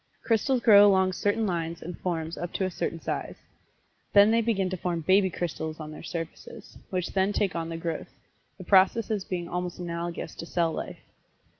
Crystals 0.23 0.61
grow 0.63 0.83
along 0.87 1.13
certain 1.13 1.45
lines 1.45 1.83
and 1.83 1.95
forms 1.99 2.35
up 2.35 2.51
to 2.53 2.65
a 2.65 2.71
certain 2.71 2.99
size. 2.99 3.35
Then 4.13 4.31
they 4.31 4.41
begin 4.41 4.67
to 4.71 4.77
form 4.77 5.01
"baby 5.01 5.29
crystals" 5.29 5.79
on 5.79 5.91
their 5.91 6.01
surfaces, 6.01 6.75
which 6.89 7.13
then 7.13 7.31
take 7.33 7.55
on 7.55 7.69
the 7.69 7.77
growth 7.77 8.09
the 8.57 8.63
processes 8.63 9.23
being 9.23 9.47
almost 9.47 9.77
analogous 9.77 10.33
to 10.37 10.45
cell 10.47 10.71
life. 10.73 10.97